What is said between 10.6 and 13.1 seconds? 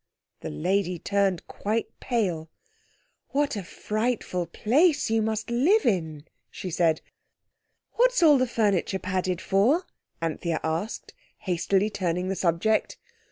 asked, hastily turning the subject.